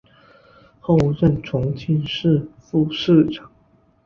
[0.79, 3.51] 后任重庆市副市长。